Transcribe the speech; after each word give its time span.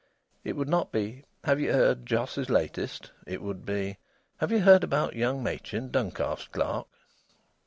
It 0.43 0.55
would 0.55 0.67
not 0.67 0.91
be: 0.91 1.25
"Have 1.43 1.59
ye 1.61 1.67
heard 1.67 2.07
Jos's 2.07 2.49
latest?" 2.49 3.11
It 3.27 3.39
would 3.39 3.67
be: 3.67 3.99
"Have 4.37 4.51
ye 4.51 4.57
heard 4.57 4.83
about 4.83 5.15
young 5.15 5.43
Machin, 5.43 5.91
Duncalf's 5.91 6.47
clerk?" 6.47 6.87